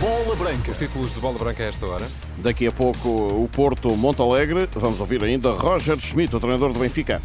Bola 0.00 0.36
Branca. 0.36 0.70
Os 0.70 0.78
títulos 0.78 1.12
de 1.12 1.20
bola 1.20 1.38
branca 1.38 1.62
a 1.64 1.66
esta 1.66 1.84
hora. 1.86 2.06
Daqui 2.38 2.66
a 2.66 2.72
pouco 2.72 3.08
o 3.08 3.48
Porto 3.48 3.96
Montalegre. 3.96 4.68
Vamos 4.74 5.00
ouvir 5.00 5.22
ainda 5.24 5.52
Roger 5.52 5.98
Schmidt, 5.98 6.34
o 6.36 6.40
treinador 6.40 6.72
do 6.72 6.78
Benfica. 6.78 7.20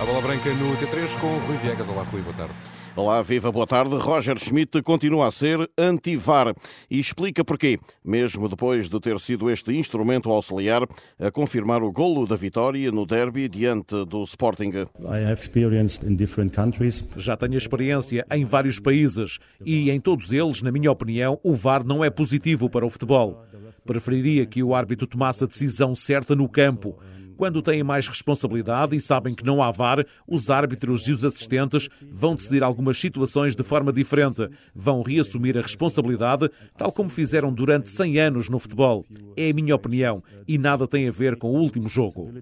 A 0.00 0.04
bola 0.04 0.20
branca 0.20 0.50
no 0.50 0.76
T3 0.76 1.18
com 1.20 1.38
Rui 1.46 1.56
Viegas. 1.56 1.88
Olá, 1.88 2.02
Rui, 2.10 2.20
boa 2.22 2.34
tarde. 2.34 2.54
Olá, 2.94 3.22
viva, 3.22 3.50
boa 3.50 3.66
tarde. 3.66 3.94
Roger 3.96 4.38
Schmidt 4.38 4.82
continua 4.82 5.28
a 5.28 5.30
ser 5.30 5.58
anti-VAR 5.78 6.54
e 6.90 6.98
explica 6.98 7.42
porquê, 7.42 7.78
mesmo 8.04 8.50
depois 8.50 8.90
de 8.90 9.00
ter 9.00 9.18
sido 9.18 9.50
este 9.50 9.72
instrumento 9.72 10.30
auxiliar 10.30 10.82
a 11.18 11.30
confirmar 11.30 11.82
o 11.82 11.90
golo 11.90 12.26
da 12.26 12.36
vitória 12.36 12.92
no 12.92 13.06
derby 13.06 13.48
diante 13.48 14.04
do 14.04 14.22
Sporting. 14.24 14.72
Já 17.16 17.34
tenho 17.34 17.56
experiência 17.56 18.26
em 18.30 18.44
vários 18.44 18.78
países 18.78 19.38
e 19.64 19.90
em 19.90 19.98
todos 19.98 20.30
eles, 20.30 20.60
na 20.60 20.70
minha 20.70 20.92
opinião, 20.92 21.40
o 21.42 21.54
VAR 21.54 21.82
não 21.82 22.04
é 22.04 22.10
positivo 22.10 22.68
para 22.68 22.84
o 22.84 22.90
futebol. 22.90 23.42
Preferiria 23.86 24.44
que 24.44 24.62
o 24.62 24.74
árbitro 24.74 25.06
tomasse 25.06 25.44
a 25.44 25.46
decisão 25.46 25.94
certa 25.94 26.36
no 26.36 26.46
campo 26.46 26.98
quando 27.42 27.60
têm 27.60 27.82
mais 27.82 28.06
responsabilidade 28.06 28.94
e 28.94 29.00
sabem 29.00 29.34
que 29.34 29.44
não 29.44 29.60
há 29.60 29.72
VAR, 29.72 30.06
os 30.28 30.48
árbitros 30.48 31.08
e 31.08 31.12
os 31.12 31.24
assistentes 31.24 31.88
vão 32.00 32.36
decidir 32.36 32.62
algumas 32.62 32.96
situações 32.96 33.56
de 33.56 33.64
forma 33.64 33.92
diferente. 33.92 34.48
Vão 34.72 35.02
reassumir 35.02 35.58
a 35.58 35.60
responsabilidade, 35.60 36.48
tal 36.78 36.92
como 36.92 37.10
fizeram 37.10 37.52
durante 37.52 37.90
100 37.90 38.20
anos 38.20 38.48
no 38.48 38.60
futebol. 38.60 39.04
É 39.36 39.50
a 39.50 39.54
minha 39.54 39.74
opinião 39.74 40.22
e 40.46 40.56
nada 40.56 40.86
tem 40.86 41.08
a 41.08 41.10
ver 41.10 41.34
com 41.34 41.50
o 41.50 41.60
último 41.60 41.88
jogo. 41.88 42.32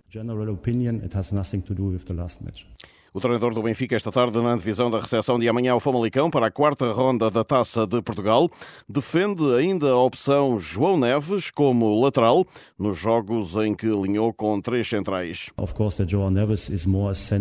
O 3.13 3.19
treinador 3.19 3.53
do 3.53 3.61
Benfica 3.61 3.97
esta 3.97 4.13
tarde 4.13 4.41
na 4.41 4.55
divisão 4.55 4.89
da 4.89 5.01
recepção 5.01 5.37
de 5.37 5.49
amanhã 5.49 5.73
ao 5.73 5.81
Famalicão 5.81 6.31
para 6.31 6.47
a 6.47 6.51
quarta 6.51 6.93
ronda 6.93 7.29
da 7.29 7.43
Taça 7.43 7.85
de 7.85 8.01
Portugal 8.01 8.49
defende 8.89 9.53
ainda 9.53 9.91
a 9.91 10.01
opção 10.01 10.61
João 10.61 10.97
Neves 10.97 11.51
como 11.51 12.01
lateral 12.01 12.47
nos 12.79 12.97
jogos 12.97 13.57
em 13.57 13.75
que 13.75 13.89
alinhou 13.89 14.33
com 14.33 14.61
três 14.61 14.89
centrais. 14.89 15.51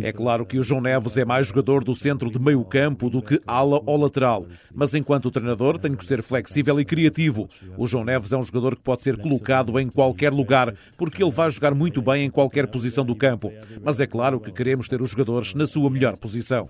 É 0.08 0.12
claro 0.12 0.44
que 0.44 0.58
o 0.58 0.64
João 0.64 0.82
Neves 0.82 1.16
é 1.18 1.24
mais 1.24 1.46
jogador 1.46 1.84
do 1.84 1.94
centro 1.94 2.32
de 2.32 2.40
meio 2.40 2.66
campo 2.66 3.08
do 3.08 3.22
que 3.22 3.40
ala 3.46 3.80
ou 3.86 3.96
lateral, 3.96 4.48
mas 4.74 4.96
enquanto 4.96 5.30
treinador 5.30 5.80
tenho 5.80 5.96
que 5.96 6.06
ser 6.06 6.24
flexível 6.24 6.80
e 6.80 6.86
criativo. 6.86 7.48
O 7.78 7.86
João 7.86 8.04
Neves 8.04 8.34
é 8.34 8.38
um 8.38 8.44
jogador 8.44 8.76
que 8.76 8.82
pode 8.82 9.04
ser 9.04 9.18
colocado 9.18 9.80
em 9.80 9.88
qualquer 9.88 10.34
lugar, 10.34 10.74
porque 10.98 11.24
ele 11.24 11.32
vai 11.32 11.52
jogar 11.52 11.76
muito 11.76 12.02
bem 12.02 12.26
em 12.26 12.30
qualquer 12.32 12.66
posição 12.66 13.06
do 13.06 13.16
campo. 13.16 13.54
Mas 13.84 14.00
é 14.00 14.08
claro 14.08 14.40
que 14.40 14.52
queremos 14.52 14.88
ter 14.88 15.00
os 15.00 15.12
jogadores 15.12 15.59
na 15.60 15.68
sua 15.68 15.90
melhor 15.90 16.18
posição. 16.18 16.68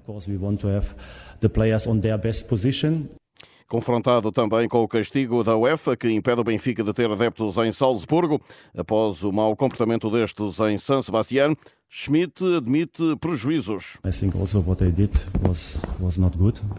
Confrontado 3.68 4.32
também 4.32 4.68
com 4.68 4.82
o 4.82 4.88
castigo 4.88 5.44
da 5.44 5.56
UEFA, 5.56 5.95
que 5.95 6.09
impede 6.09 6.42
o 6.42 6.44
Benfica 6.44 6.84
de 6.84 6.92
ter 6.92 7.10
adeptos 7.10 7.56
em 7.58 7.72
Salzburgo, 7.72 8.42
após 8.76 9.23
o 9.23 9.32
mau 9.32 9.56
comportamento 9.56 10.10
destes 10.10 10.60
em 10.62 10.80
San 10.80 11.04
Sebastián, 11.04 11.54
Schmidt 11.92 12.45
admite 12.56 13.16
prejuízos. 13.20 13.98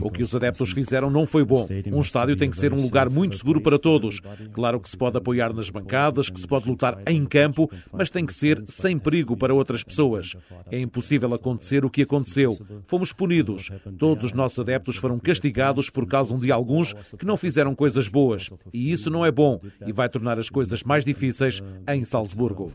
O 0.00 0.08
que 0.08 0.22
os 0.22 0.36
adeptos 0.36 0.70
fizeram 0.70 1.11
não 1.11 1.27
foi 1.27 1.44
bom. 1.44 1.66
Um 1.92 2.00
estádio 2.00 2.36
tem 2.36 2.48
que 2.48 2.56
ser 2.56 2.72
um 2.72 2.80
lugar 2.80 3.11
muito 3.11 3.36
seguro 3.36 3.61
para 3.61 3.77
todos. 3.77 4.20
Claro 4.53 4.78
que 4.78 4.88
se 4.88 4.97
pode 4.97 5.19
apoiar 5.19 5.53
nas 5.53 5.69
bancadas, 5.69 6.31
que 6.31 6.38
se 6.38 6.47
pode 6.47 6.69
lutar 6.69 7.03
em 7.08 7.27
campo, 7.27 7.69
mas 7.92 8.08
tem 8.08 8.25
que 8.25 8.33
ser 8.33 8.62
sem 8.69 8.97
perigo 8.97 9.36
para 9.36 9.53
outras 9.53 9.83
pessoas. 9.83 10.36
É 10.70 10.78
impossível 10.78 11.34
acontecer 11.34 11.84
o 11.84 11.91
que 11.91 12.03
aconteceu. 12.03 12.56
Fomos 12.86 13.12
punidos. 13.12 13.69
Todos 13.98 14.27
os 14.27 14.33
nossos 14.33 14.61
adeptos 14.61 14.94
foram 14.94 15.19
castigados 15.19 15.91
por 15.91 16.06
causa 16.06 16.38
de 16.38 16.53
alguns 16.53 16.92
que 17.19 17.27
não 17.27 17.36
fizeram 17.36 17.75
coisas 17.75 18.06
boas. 18.06 18.48
E 18.72 18.92
isso 18.92 19.11
não 19.11 19.27
é 19.27 19.33
bom 19.33 19.61
e 19.84 19.91
vai 19.91 20.08
tornar 20.08 20.38
as 20.38 20.48
coisas 20.48 20.84
mais 20.84 21.05
difíceis 21.05 21.61
em 21.88 22.05
Salzburgo. 22.05 22.71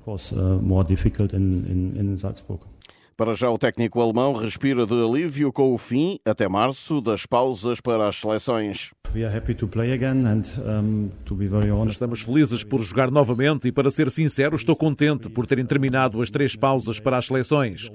Para 3.18 3.34
já, 3.34 3.50
o 3.50 3.58
técnico 3.58 4.02
alemão 4.02 4.34
respira 4.34 4.86
de 4.86 4.94
alívio 4.94 5.50
com 5.50 5.74
o 5.74 5.78
fim, 5.78 6.19
até 6.25 6.50
março, 6.50 7.00
das 7.00 7.25
pausas 7.25 7.80
para 7.80 8.09
as 8.09 8.18
seleções. 8.18 8.91
Estamos 11.94 12.22
felizes 12.22 12.62
por 12.62 12.81
jogar 12.81 13.09
novamente 13.09 13.69
e, 13.69 13.72
para 13.72 13.90
ser 13.90 14.12
sincero, 14.12 14.58
estou 14.58 14.75
contente 14.75 15.30
por 15.30 15.47
terem 15.47 15.66
terminado 15.66 16.22
as 16.22 16.30
três 16.30 16.58
pausas 16.58 17.00
para 17.00 17.18
as 17.18 17.28
seleções. 17.28 17.90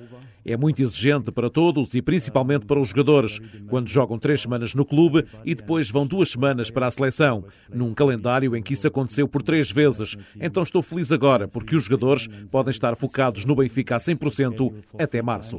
É 0.45 0.57
muito 0.57 0.83
exigente 0.83 1.31
para 1.31 1.51
todos 1.51 1.95
e 1.95 2.03
principalmente 2.03 2.67
para 2.67 2.81
os 2.81 2.89
jogadores, 2.89 3.39
quando 3.69 3.89
jogam 3.89 4.19
três 4.19 4.41
semanas 4.41 4.75
no 4.75 4.85
clube 4.85 5.25
e 5.45 5.55
depois 5.55 5.91
vão 5.91 6.07
duas 6.07 6.31
semanas 6.31 6.71
para 6.71 6.87
a 6.87 6.91
seleção, 6.91 7.45
num 7.73 7.95
calendário 7.95 8.57
em 8.57 8.63
que 8.63 8.73
isso 8.73 8.87
aconteceu 8.89 9.29
por 9.29 9.43
três 9.43 9.71
vezes. 9.71 10.17
Então 10.41 10.63
estou 10.63 10.83
feliz 10.83 11.13
agora, 11.13 11.47
porque 11.49 11.77
os 11.77 11.85
jogadores 11.85 12.29
podem 12.51 12.71
estar 12.71 12.95
focados 12.97 13.45
no 13.45 13.55
Benfica 13.55 13.97
a 13.97 13.99
100% 13.99 14.73
até 14.99 15.23
março. 15.23 15.59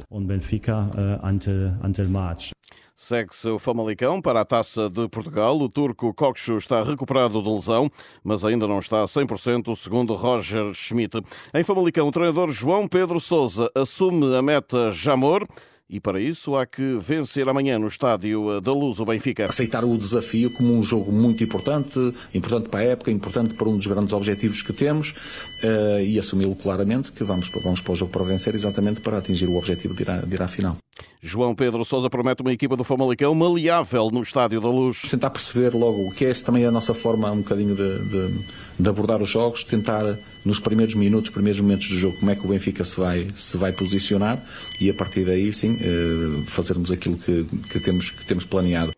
Segue-se 2.94 3.48
o 3.48 3.58
Famalicão 3.58 4.20
para 4.20 4.40
a 4.40 4.44
Taça 4.44 4.88
de 4.88 5.08
Portugal. 5.08 5.58
O 5.58 5.68
turco 5.68 6.14
Coxo 6.14 6.56
está 6.56 6.82
recuperado 6.82 7.42
de 7.42 7.48
lesão, 7.48 7.90
mas 8.22 8.44
ainda 8.44 8.66
não 8.66 8.78
está 8.78 9.02
a 9.02 9.06
100%, 9.06 9.74
segundo 9.76 10.14
Roger 10.14 10.72
Schmidt. 10.74 11.22
Em 11.54 11.64
Famalicão, 11.64 12.08
o 12.08 12.12
treinador 12.12 12.50
João 12.50 12.86
Pedro 12.86 13.18
Sousa 13.18 13.70
assume 13.74 14.36
a 14.36 14.42
meta 14.42 14.90
Jamor 14.90 15.46
e 15.92 16.00
para 16.00 16.18
isso 16.18 16.56
há 16.56 16.64
que 16.64 16.96
vencer 16.98 17.46
amanhã 17.46 17.78
no 17.78 17.86
estádio 17.86 18.62
da 18.62 18.72
Luz 18.72 18.98
o 18.98 19.04
Benfica. 19.04 19.44
Aceitar 19.44 19.84
o 19.84 19.98
desafio 19.98 20.50
como 20.54 20.74
um 20.74 20.82
jogo 20.82 21.12
muito 21.12 21.44
importante, 21.44 21.98
importante 22.32 22.70
para 22.70 22.80
a 22.80 22.84
época, 22.84 23.10
importante 23.10 23.52
para 23.52 23.68
um 23.68 23.76
dos 23.76 23.86
grandes 23.86 24.14
objetivos 24.14 24.62
que 24.62 24.72
temos 24.72 25.10
uh, 25.10 26.00
e 26.02 26.18
assumi-lo 26.18 26.56
claramente 26.56 27.12
que 27.12 27.22
vamos, 27.22 27.50
vamos 27.62 27.82
para 27.82 27.92
o 27.92 27.94
jogo 27.94 28.10
para 28.10 28.24
vencer 28.24 28.54
exatamente 28.54 29.02
para 29.02 29.18
atingir 29.18 29.46
o 29.48 29.58
objetivo 29.58 29.94
de 29.94 30.02
ir 30.02 30.10
à, 30.10 30.16
de 30.22 30.34
ir 30.34 30.40
à 30.40 30.48
final. 30.48 30.78
João 31.20 31.54
Pedro 31.54 31.84
Sousa 31.84 32.10
promete 32.10 32.42
uma 32.42 32.52
equipa 32.52 32.76
do 32.76 32.82
Famalicão 32.82 33.34
maleável 33.34 34.10
no 34.10 34.22
Estádio 34.22 34.60
da 34.60 34.68
Luz. 34.68 35.02
Tentar 35.02 35.30
perceber 35.30 35.72
logo 35.72 36.08
o 36.08 36.10
que 36.10 36.24
é 36.24 36.34
também 36.34 36.66
a 36.66 36.70
nossa 36.70 36.92
forma 36.92 37.30
um 37.30 37.38
bocadinho 37.38 37.76
de, 37.76 37.98
de, 38.08 38.44
de, 38.78 38.88
abordar 38.88 39.22
os 39.22 39.28
jogos, 39.28 39.62
tentar 39.62 40.18
nos 40.44 40.58
primeiros 40.58 40.94
minutos, 40.94 41.30
primeiros 41.30 41.60
momentos 41.60 41.88
do 41.88 41.98
jogo, 41.98 42.18
como 42.18 42.30
é 42.30 42.34
que 42.34 42.44
o 42.44 42.48
Benfica 42.48 42.84
se 42.84 42.98
vai, 42.98 43.28
se 43.34 43.56
vai 43.56 43.72
posicionar 43.72 44.44
e 44.80 44.90
a 44.90 44.94
partir 44.94 45.24
daí 45.24 45.52
sim 45.52 45.78
eh, 45.80 46.42
fazermos 46.46 46.90
aquilo 46.90 47.16
que, 47.16 47.46
que, 47.70 47.78
temos, 47.78 48.10
que 48.10 48.26
temos 48.26 48.44
planeado. 48.44 48.92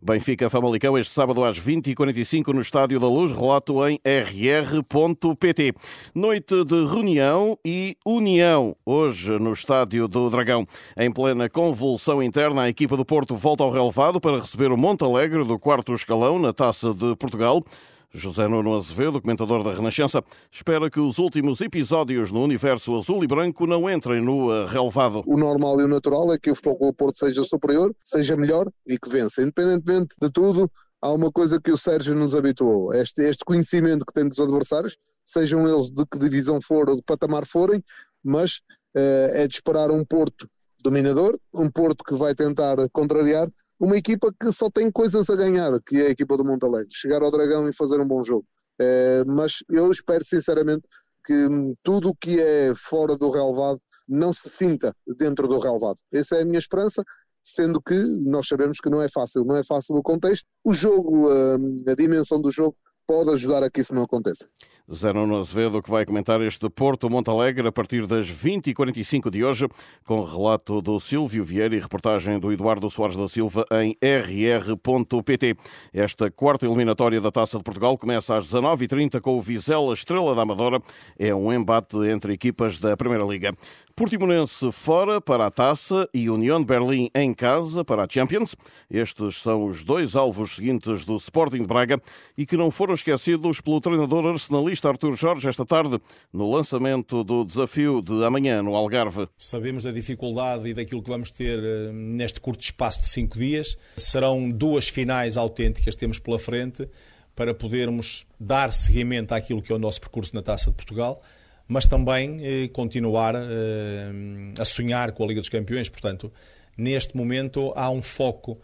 Benfica 0.00 0.48
Famalicão 0.48 0.96
este 0.96 1.12
sábado 1.12 1.44
às 1.44 1.58
20h45 1.58 2.54
no 2.54 2.60
Estádio 2.60 3.00
da 3.00 3.06
Luz, 3.06 3.32
relato 3.32 3.86
em 3.86 3.98
rr.pt. 4.04 5.74
Noite 6.14 6.64
de 6.64 6.86
reunião 6.86 7.58
e 7.64 7.96
união 8.06 8.76
hoje 8.86 9.38
no 9.38 9.52
Estádio 9.52 10.06
do 10.06 10.30
Dragão. 10.30 10.66
Em 10.96 11.10
plena 11.10 11.48
convulsão 11.48 12.22
interna, 12.22 12.62
a 12.62 12.68
equipa 12.68 12.96
do 12.96 13.04
Porto 13.04 13.34
volta 13.34 13.64
ao 13.64 13.70
relevado 13.70 14.20
para 14.20 14.38
receber 14.38 14.70
o 14.70 14.76
Montalegre 14.76 15.44
do 15.44 15.58
quarto 15.58 15.92
escalão 15.92 16.38
na 16.38 16.52
Taça 16.52 16.94
de 16.94 17.16
Portugal. 17.16 17.62
José 18.10 18.48
Nuno 18.48 18.74
Azevedo, 18.74 19.20
comentador 19.20 19.62
da 19.62 19.72
Renascença, 19.72 20.24
espera 20.50 20.90
que 20.90 20.98
os 20.98 21.18
últimos 21.18 21.60
episódios 21.60 22.32
no 22.32 22.42
universo 22.42 22.96
azul 22.96 23.22
e 23.22 23.26
branco 23.26 23.66
não 23.66 23.88
entrem 23.88 24.22
no 24.22 24.64
relevado. 24.64 25.22
O 25.26 25.36
normal 25.36 25.80
e 25.80 25.84
o 25.84 25.88
natural 25.88 26.32
é 26.32 26.38
que 26.38 26.50
o 26.50 26.54
Futebol 26.54 26.92
Porto 26.94 27.18
seja 27.18 27.42
superior, 27.42 27.94
seja 28.00 28.34
melhor 28.34 28.66
e 28.86 28.98
que 28.98 29.10
vença. 29.10 29.42
Independentemente 29.42 30.16
de 30.20 30.30
tudo, 30.30 30.70
há 31.02 31.12
uma 31.12 31.30
coisa 31.30 31.60
que 31.60 31.70
o 31.70 31.76
Sérgio 31.76 32.14
nos 32.14 32.34
habituou: 32.34 32.94
este, 32.94 33.22
este 33.22 33.44
conhecimento 33.44 34.06
que 34.06 34.12
tem 34.12 34.26
dos 34.26 34.40
adversários, 34.40 34.96
sejam 35.24 35.68
eles 35.68 35.90
de 35.90 36.04
que 36.06 36.18
divisão 36.18 36.60
for 36.62 36.88
ou 36.88 36.96
de 36.96 37.02
patamar 37.02 37.46
forem, 37.46 37.84
mas 38.24 38.60
uh, 38.96 39.34
é 39.34 39.46
de 39.46 39.54
esperar 39.54 39.90
um 39.90 40.02
Porto 40.02 40.48
dominador, 40.82 41.38
um 41.54 41.70
Porto 41.70 42.02
que 42.02 42.14
vai 42.14 42.34
tentar 42.34 42.76
contrariar 42.90 43.48
uma 43.78 43.96
equipa 43.96 44.32
que 44.38 44.50
só 44.52 44.70
tem 44.70 44.90
coisas 44.90 45.30
a 45.30 45.36
ganhar, 45.36 45.70
que 45.86 45.96
é 45.96 46.06
a 46.06 46.10
equipa 46.10 46.36
do 46.36 46.44
Montalegre, 46.44 46.88
chegar 46.92 47.22
ao 47.22 47.30
Dragão 47.30 47.68
e 47.68 47.72
fazer 47.72 48.00
um 48.00 48.06
bom 48.06 48.22
jogo. 48.22 48.46
É, 48.80 49.24
mas 49.24 49.58
eu 49.68 49.90
espero 49.90 50.24
sinceramente 50.24 50.86
que 51.24 51.34
tudo 51.82 52.10
o 52.10 52.14
que 52.14 52.40
é 52.40 52.72
fora 52.74 53.16
do 53.16 53.30
relevado 53.30 53.80
não 54.08 54.32
se 54.32 54.48
sinta 54.48 54.94
dentro 55.18 55.46
do 55.46 55.58
relevado. 55.58 55.98
Essa 56.12 56.36
é 56.36 56.42
a 56.42 56.44
minha 56.44 56.58
esperança, 56.58 57.04
sendo 57.42 57.80
que 57.80 57.94
nós 58.26 58.48
sabemos 58.48 58.78
que 58.78 58.88
não 58.88 59.02
é 59.02 59.08
fácil, 59.08 59.44
não 59.44 59.56
é 59.56 59.64
fácil 59.64 59.94
o 59.96 60.02
contexto. 60.02 60.46
O 60.64 60.72
jogo, 60.72 61.28
a 61.30 61.94
dimensão 61.94 62.40
do 62.40 62.50
jogo 62.50 62.76
pode 63.08 63.30
ajudar 63.30 63.62
a 63.62 63.70
que 63.70 63.80
isso 63.80 63.94
não 63.94 64.02
aconteça. 64.02 64.46
Zé 64.92 65.12
Nuno 65.14 65.38
Azevedo 65.38 65.82
que 65.82 65.90
vai 65.90 66.04
comentar 66.04 66.42
este 66.42 66.68
Porto 66.68 67.08
Montalegre 67.08 67.66
a 67.66 67.72
partir 67.72 68.06
das 68.06 68.26
20h45 68.30 69.30
de 69.30 69.42
hoje, 69.42 69.66
com 70.04 70.22
relato 70.22 70.82
do 70.82 71.00
Silvio 71.00 71.42
Vieira 71.42 71.74
e 71.74 71.80
reportagem 71.80 72.38
do 72.38 72.52
Eduardo 72.52 72.88
Soares 72.90 73.16
da 73.16 73.28
Silva 73.28 73.64
em 73.72 73.94
rr.pt. 74.02 75.56
Esta 75.92 76.30
quarta 76.30 76.66
eliminatória 76.66 77.20
da 77.20 77.30
Taça 77.30 77.56
de 77.56 77.64
Portugal 77.64 77.96
começa 77.96 78.36
às 78.36 78.46
19h30 78.46 79.20
com 79.22 79.36
o 79.36 79.40
Vizela 79.40 79.92
Estrela 79.92 80.34
da 80.34 80.42
Amadora. 80.42 80.80
É 81.18 81.34
um 81.34 81.50
embate 81.50 81.96
entre 82.08 82.34
equipas 82.34 82.78
da 82.78 82.94
Primeira 82.96 83.24
Liga. 83.24 83.52
Portimonense 83.96 84.70
fora 84.70 85.20
para 85.20 85.46
a 85.46 85.50
Taça 85.50 86.08
e 86.14 86.30
União 86.30 86.60
de 86.60 86.66
Berlim 86.66 87.10
em 87.14 87.34
casa 87.34 87.84
para 87.84 88.04
a 88.04 88.08
Champions. 88.08 88.54
Estes 88.88 89.42
são 89.42 89.66
os 89.66 89.82
dois 89.82 90.14
alvos 90.14 90.54
seguintes 90.54 91.04
do 91.04 91.16
Sporting 91.16 91.58
de 91.58 91.66
Braga 91.66 92.00
e 92.36 92.46
que 92.46 92.56
não 92.56 92.70
foram 92.70 92.94
esquecidos 93.00 93.60
pelo 93.60 93.80
treinador 93.80 94.26
arsenalista 94.26 94.88
Artur 94.88 95.16
Jorge 95.16 95.48
esta 95.48 95.64
tarde 95.64 96.00
no 96.32 96.50
lançamento 96.50 97.24
do 97.24 97.44
desafio 97.44 98.02
de 98.02 98.24
amanhã 98.24 98.62
no 98.62 98.74
Algarve. 98.74 99.28
Sabemos 99.36 99.84
da 99.84 99.90
dificuldade 99.90 100.68
e 100.68 100.74
daquilo 100.74 101.02
que 101.02 101.08
vamos 101.08 101.30
ter 101.30 101.58
eh, 101.58 101.92
neste 101.92 102.40
curto 102.40 102.62
espaço 102.62 103.00
de 103.00 103.08
cinco 103.08 103.38
dias. 103.38 103.76
Serão 103.96 104.50
duas 104.50 104.88
finais 104.88 105.36
autênticas 105.36 105.94
que 105.94 106.00
temos 106.00 106.18
pela 106.18 106.38
frente 106.38 106.88
para 107.34 107.54
podermos 107.54 108.26
dar 108.38 108.72
seguimento 108.72 109.32
àquilo 109.32 109.62
que 109.62 109.72
é 109.72 109.74
o 109.74 109.78
nosso 109.78 110.00
percurso 110.00 110.34
na 110.34 110.42
Taça 110.42 110.70
de 110.70 110.76
Portugal 110.76 111.22
mas 111.68 111.86
também 111.86 112.38
eh, 112.40 112.68
continuar 112.68 113.34
eh, 113.34 114.10
a 114.58 114.64
sonhar 114.64 115.12
com 115.12 115.22
a 115.22 115.26
Liga 115.26 115.40
dos 115.40 115.50
Campeões. 115.50 115.90
Portanto, 115.90 116.32
neste 116.76 117.14
momento 117.14 117.74
há 117.76 117.90
um 117.90 118.00
foco 118.00 118.58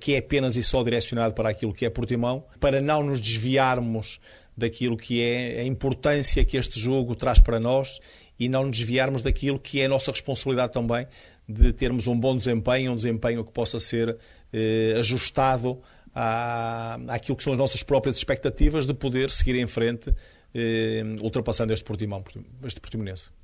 que 0.00 0.14
é 0.14 0.18
apenas 0.18 0.56
e 0.56 0.62
só 0.62 0.82
direcionado 0.82 1.34
para 1.34 1.48
aquilo 1.48 1.72
que 1.72 1.86
é 1.86 1.90
Portimão, 1.90 2.44
para 2.60 2.80
não 2.80 3.02
nos 3.02 3.20
desviarmos 3.20 4.20
daquilo 4.56 4.96
que 4.96 5.20
é 5.20 5.60
a 5.60 5.64
importância 5.64 6.44
que 6.44 6.56
este 6.56 6.78
jogo 6.78 7.14
traz 7.14 7.40
para 7.40 7.58
nós 7.58 8.00
e 8.38 8.48
não 8.48 8.66
nos 8.66 8.78
desviarmos 8.78 9.22
daquilo 9.22 9.58
que 9.58 9.80
é 9.80 9.86
a 9.86 9.88
nossa 9.88 10.10
responsabilidade 10.10 10.72
também 10.72 11.06
de 11.48 11.72
termos 11.72 12.06
um 12.06 12.18
bom 12.18 12.36
desempenho, 12.36 12.92
um 12.92 12.96
desempenho 12.96 13.44
que 13.44 13.52
possa 13.52 13.78
ser 13.78 14.16
eh, 14.52 14.94
ajustado 14.98 15.80
à, 16.14 16.98
àquilo 17.08 17.36
que 17.36 17.42
são 17.42 17.52
as 17.52 17.58
nossas 17.58 17.82
próprias 17.82 18.16
expectativas 18.16 18.86
de 18.86 18.94
poder 18.94 19.30
seguir 19.30 19.56
em 19.56 19.66
frente 19.66 20.14
eh, 20.54 21.02
ultrapassando 21.20 21.72
este 21.72 21.84
Portimão, 21.84 22.24
este 22.64 22.80
Portimonense. 22.80 23.43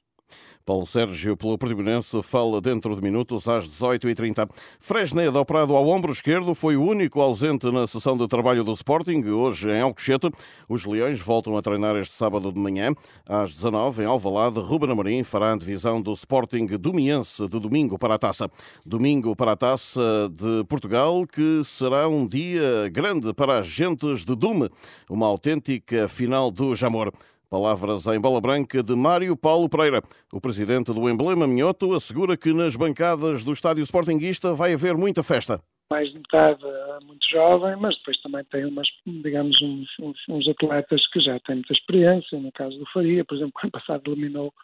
Paulo 0.64 0.86
Sérgio, 0.86 1.36
pelo 1.36 1.58
Portimonense, 1.58 2.22
fala 2.22 2.60
dentro 2.60 2.94
de 2.94 3.02
minutos 3.02 3.48
às 3.48 3.68
18h30. 3.68 4.48
Fresneda, 4.78 5.40
operado 5.40 5.74
ao 5.74 5.88
ombro 5.88 6.12
esquerdo, 6.12 6.54
foi 6.54 6.76
o 6.76 6.82
único 6.82 7.20
ausente 7.20 7.70
na 7.72 7.86
sessão 7.86 8.16
de 8.16 8.28
trabalho 8.28 8.62
do 8.62 8.72
Sporting, 8.72 9.24
hoje 9.30 9.70
em 9.70 9.80
Alcochete. 9.80 10.30
Os 10.68 10.86
Leões 10.86 11.18
voltam 11.18 11.56
a 11.56 11.62
treinar 11.62 11.96
este 11.96 12.14
sábado 12.14 12.52
de 12.52 12.60
manhã. 12.60 12.92
Às 13.26 13.54
19 13.54 14.02
em 14.02 14.06
Alvalade, 14.06 14.60
Ruben 14.60 14.92
Amorim 14.92 15.24
fará 15.24 15.52
a 15.52 15.56
divisão 15.56 16.00
do 16.00 16.12
Sporting 16.12 16.66
Domiense 16.78 17.48
de 17.48 17.58
domingo 17.58 17.98
para 17.98 18.14
a 18.14 18.18
Taça. 18.18 18.48
Domingo 18.86 19.34
para 19.34 19.52
a 19.52 19.56
Taça 19.56 20.30
de 20.30 20.64
Portugal, 20.68 21.26
que 21.26 21.62
será 21.64 22.08
um 22.08 22.26
dia 22.26 22.88
grande 22.92 23.32
para 23.34 23.58
as 23.58 23.66
gentes 23.66 24.24
de 24.24 24.36
Dume, 24.36 24.70
uma 25.08 25.26
autêntica 25.26 26.06
final 26.06 26.50
do 26.50 26.74
Jamor. 26.74 27.12
Palavras 27.50 28.06
em 28.06 28.20
bola 28.20 28.40
branca 28.40 28.80
de 28.80 28.94
Mário 28.94 29.36
Paulo 29.36 29.68
Pereira. 29.68 30.00
O 30.32 30.40
presidente 30.40 30.94
do 30.94 31.10
Emblema 31.10 31.48
Minhoto 31.48 31.92
assegura 31.94 32.36
que 32.36 32.52
nas 32.52 32.76
bancadas 32.76 33.42
do 33.42 33.50
estádio 33.50 33.82
Sportingista 33.82 34.54
vai 34.54 34.72
haver 34.72 34.96
muita 34.96 35.20
festa. 35.20 35.60
Mais 35.90 36.08
de 36.10 36.18
metade 36.18 36.62
muito 37.04 37.28
jovem, 37.28 37.74
mas 37.74 37.96
depois 37.98 38.20
também 38.22 38.44
tem 38.44 38.64
umas, 38.66 38.86
digamos, 39.04 39.60
uns, 39.60 39.88
uns, 39.98 40.16
uns, 40.28 40.48
atletas 40.48 41.04
que 41.08 41.18
já 41.18 41.40
têm 41.40 41.56
muita 41.56 41.72
experiência. 41.72 42.38
No 42.38 42.52
caso 42.52 42.78
do 42.78 42.86
Faria, 42.92 43.24
por 43.24 43.34
exemplo, 43.36 43.52
ano 43.60 43.72
passado 43.72 44.12
eliminou 44.12 44.54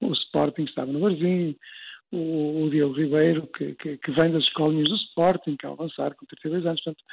o 0.00 0.10
Sporting, 0.10 0.62
estava 0.62 0.90
no 0.90 1.00
Barzinho. 1.00 1.54
O, 2.10 2.64
o 2.64 2.70
Diogo 2.70 2.94
Ribeiro, 2.94 3.46
que, 3.48 3.74
que, 3.74 3.98
que, 3.98 4.12
vem 4.12 4.32
das 4.32 4.44
escolinhas 4.44 4.88
do 4.88 4.96
Sporting, 4.96 5.58
que 5.58 5.66
é 5.66 5.68
avançar 5.68 6.14
com 6.14 6.24
32 6.24 6.64
anos. 6.64 6.82
Portanto, 6.82 7.04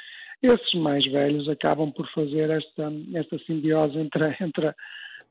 esses 0.42 0.74
mais 0.80 1.04
velhos 1.04 1.46
acabam 1.50 1.92
por 1.92 2.10
fazer 2.12 2.48
esta, 2.48 2.90
esta 3.14 3.38
simbiose 3.40 3.98
entre, 3.98 4.34
entre 4.40 4.74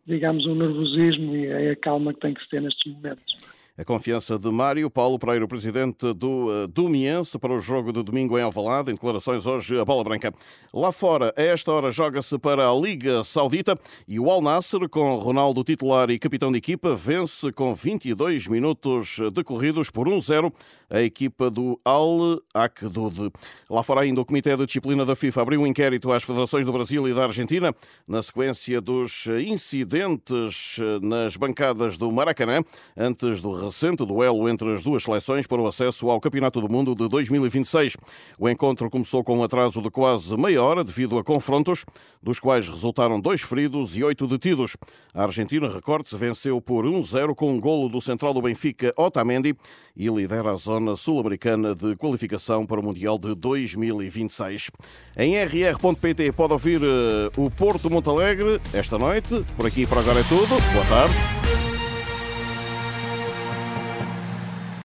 digamos, 0.08 0.46
um 0.46 0.56
nervosismo 0.56 1.36
e 1.36 1.48
é 1.48 1.72
a 1.72 1.76
calma 1.76 2.14
que 2.14 2.22
tem 2.22 2.34
que 2.34 2.42
se 2.42 2.50
ter 2.50 2.62
nestes 2.62 2.94
momentos. 2.94 3.36
A 3.80 3.86
confiança 3.86 4.40
de 4.40 4.50
Mário 4.50 4.90
Paulo 4.90 5.20
Pereira, 5.20 5.48
presidente 5.48 6.12
do 6.12 6.48
uh, 6.48 6.68
Domiense, 6.68 7.38
para 7.38 7.54
o 7.54 7.62
jogo 7.62 7.94
de 7.94 8.02
domingo 8.02 8.36
em 8.36 8.42
Alvalade. 8.42 8.90
Em 8.90 8.96
declarações 8.96 9.46
hoje, 9.46 9.80
a 9.80 9.86
bola 9.86 10.04
branca. 10.04 10.34
Lá 10.74 10.92
fora, 10.92 11.32
a 11.38 11.42
esta 11.44 11.72
hora, 11.72 11.92
joga-se 11.92 12.40
para 12.40 12.68
a 12.68 12.74
Liga 12.74 13.24
Saudita 13.24 13.80
e 14.08 14.20
o 14.20 14.32
Al 14.32 14.42
Nasser, 14.42 14.90
com 14.90 15.18
Ronaldo 15.18 15.64
titular 15.64 16.10
e 16.10 16.18
capitão 16.18 16.52
de 16.52 16.58
equipa, 16.58 16.96
vence 16.96 17.52
com 17.52 17.72
22 17.72 18.48
minutos 18.48 19.20
decorridos 19.32 19.92
por 19.92 20.08
1-0 20.08 20.52
a 20.90 21.04
equipa 21.04 21.52
do 21.52 21.80
Al 21.86 22.42
Akdud. 22.56 23.32
Lá 23.70 23.84
fora 23.84 24.02
ainda, 24.02 24.22
o 24.22 24.26
Comitê 24.26 24.58
de 24.58 24.66
Disciplina 24.66 25.06
da 25.06 25.16
FIFA 25.16 25.44
abriu 25.44 25.62
um 25.62 25.68
inquérito 25.68 26.12
às 26.12 26.24
federações 26.24 26.66
do 26.66 26.74
Brasil 26.74 27.08
e 27.08 27.14
da 27.14 27.26
Argentina 27.26 27.72
na 28.10 28.24
sequência 28.24 28.82
dos 28.82 29.28
incidentes 29.46 30.80
nas 31.00 31.38
bancadas 31.38 31.96
do 31.96 32.12
Maracanã 32.12 32.64
antes 32.98 33.40
do 33.40 33.67
recente 33.68 34.06
duelo 34.06 34.50
entre 34.50 34.74
as 34.74 34.84
duas 34.84 35.04
seleções 35.04 35.46
para 35.46 35.62
o 35.62 35.68
acesso 35.68 36.10
ao 36.10 36.20
Campeonato 36.20 36.60
do 36.60 36.70
Mundo 36.70 36.96
de 36.96 37.08
2026. 37.08 37.96
O 38.40 38.50
encontro 38.50 38.90
começou 38.90 39.24
com 39.24 39.38
um 39.38 39.44
atraso 39.44 39.82
de 39.82 39.90
quase 39.90 40.36
meia 40.36 40.64
hora 40.64 40.84
devido 40.84 41.18
a 41.18 41.24
confrontos, 41.24 41.86
dos 42.22 42.40
quais 42.40 42.68
resultaram 42.68 43.20
dois 43.20 43.42
feridos 43.42 43.96
e 43.98 44.04
oito 44.04 44.26
detidos. 44.28 44.76
A 45.14 45.24
Argentina, 45.24 45.68
recorde-se, 45.70 46.16
venceu 46.18 46.60
por 46.60 46.86
1-0 46.86 47.36
com 47.36 47.52
um 47.52 47.60
golo 47.60 47.90
do 47.90 48.02
central 48.02 48.34
do 48.34 48.42
Benfica, 48.42 48.94
Otamendi, 48.98 49.56
e 49.96 50.08
lidera 50.08 50.52
a 50.52 50.56
zona 50.56 50.96
sul-americana 50.96 51.76
de 51.76 51.96
qualificação 51.96 52.66
para 52.66 52.80
o 52.80 52.84
Mundial 52.84 53.18
de 53.18 53.36
2026. 53.36 54.72
Em 55.18 55.36
rr.pt 55.36 56.32
pode 56.32 56.54
ouvir 56.54 56.82
eh, 56.82 57.30
o 57.38 57.50
Porto 57.50 57.90
Montalegre 57.90 58.62
esta 58.74 58.98
noite. 58.98 59.46
Por 59.56 59.66
aqui 59.66 59.86
para 59.86 60.00
agora 60.00 60.20
é 60.20 60.24
tudo. 60.24 60.48
Boa 60.74 60.86
tarde. 60.86 61.67